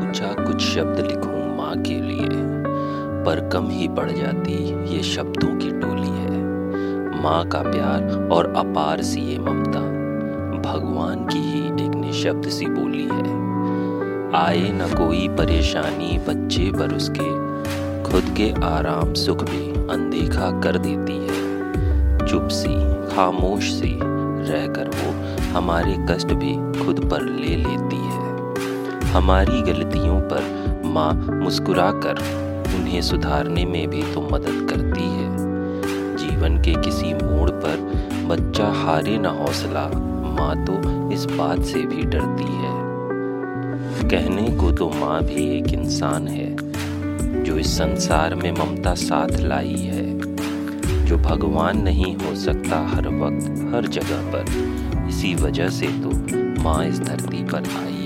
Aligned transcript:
सोचा 0.00 0.44
कुछ 0.44 0.60
शब्द 0.60 1.06
लिखूं 1.06 1.56
माँ 1.56 1.82
के 1.82 1.94
लिए? 1.94 2.28
पर 3.24 3.50
कम 3.52 3.68
ही 3.70 3.88
पड़ 3.88 4.10
जाती, 4.10 4.54
ये 4.96 5.02
शब्दों 5.02 5.58
की 5.58 5.70
टोली 5.70 6.08
है। 6.08 6.44
माँ 7.22 7.48
का 7.48 7.62
प्यार 7.62 8.28
और 8.32 8.54
अपार 8.56 9.02
सी 9.02 9.20
ये 9.20 9.38
ममता। 9.38 9.80
भगवान 10.70 11.26
की 11.26 11.38
ही 11.38 11.86
एक 11.86 11.94
निशब्द 11.94 12.48
सी 12.48 12.66
बोली 12.66 13.02
है। 13.02 13.40
आए 14.44 14.72
न 14.72 14.94
कोई 14.94 15.28
परेशानी, 15.28 16.18
बच्चे 16.18 16.72
पर 16.72 16.94
उसके। 16.94 17.50
खुद 18.10 18.36
के 18.36 18.52
आराम 18.64 19.14
सुख 19.14 19.44
भी 19.44 19.92
अनदेखा 19.92 20.60
कर 20.60 20.78
देती 20.78 21.16
है। 21.16 21.60
चुप 22.26 22.48
सी, 22.48 22.74
खामोश 23.14 23.72
सी 23.72 23.98
रहकर 24.52 24.88
वो 24.88 25.40
हमारे 25.56 25.96
कष्ट 26.10 26.26
भी 26.26 26.84
खुद 26.84 27.08
पर 27.10 27.22
ले 27.22 27.56
लेती 27.56 27.96
है। 27.96 28.09
हमारी 29.12 29.60
गलतियों 29.62 30.20
पर 30.30 30.82
माँ 30.86 31.12
मुस्कुराकर 31.42 32.18
उन्हें 32.76 33.00
सुधारने 33.02 33.64
में 33.64 33.88
भी 33.90 34.02
तो 34.14 34.20
मदद 34.22 34.66
करती 34.70 35.02
है। 35.02 36.16
जीवन 36.16 36.60
के 36.62 36.74
किसी 36.82 37.12
मोड़ 37.14 37.50
पर 37.50 37.76
बच्चा 38.28 38.66
हारे 38.74 39.16
न 39.18 39.26
हौसला 39.38 39.86
माँ 40.36 40.54
तो 40.64 40.74
इस 41.12 41.24
बात 41.24 41.62
से 41.62 41.82
भी 41.82 42.02
डरती 42.04 42.44
है। 42.44 42.78
कहने 44.10 44.48
को 44.56 44.70
तो 44.72 44.88
माँ 44.90 45.22
भी 45.22 45.44
एक 45.58 45.72
इंसान 45.72 46.28
है, 46.28 46.48
जो 47.44 47.58
इस 47.58 47.76
संसार 47.78 48.34
में 48.34 48.50
ममता 48.52 48.94
साथ 48.94 49.38
लाई 49.40 49.76
है। 49.76 51.04
जो 51.04 51.16
भगवान 51.18 51.82
नहीं 51.82 52.14
हो 52.16 52.34
सकता 52.34 52.78
हर 52.88 53.08
वक्त, 53.16 53.50
हर 53.74 53.86
जगह 53.88 54.30
पर। 54.32 55.08
इसी 55.08 55.34
वजह 55.34 55.68
से 55.68 55.86
तो 55.86 56.62
माँ 56.62 56.84
इस 56.84 57.00
धरती 57.00 57.42
पर 57.44 57.68
आई 57.78 57.99